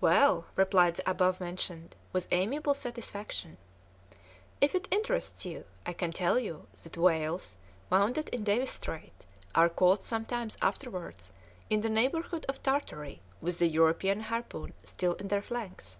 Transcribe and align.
"Well," 0.00 0.46
replied 0.56 0.96
the 0.96 1.08
above 1.08 1.38
mentioned, 1.38 1.94
with 2.12 2.26
amiable 2.32 2.74
satisfaction, 2.74 3.58
"if 4.60 4.74
it 4.74 4.88
interests 4.90 5.44
you, 5.44 5.66
I 5.86 5.92
can 5.92 6.10
tell 6.10 6.36
you 6.36 6.66
that 6.82 6.96
whales, 6.96 7.54
wounded 7.88 8.28
in 8.30 8.42
Davis's 8.42 8.74
Straits, 8.74 9.24
are 9.54 9.68
caught 9.68 10.02
some 10.02 10.24
time 10.24 10.50
afterwards 10.60 11.30
in 11.70 11.82
the 11.82 11.90
neighbourhood 11.90 12.44
of 12.48 12.60
Tartary 12.60 13.20
with 13.40 13.60
the 13.60 13.68
European 13.68 14.18
harpoon 14.22 14.74
still 14.82 15.14
in 15.14 15.28
their 15.28 15.42
flanks." 15.42 15.96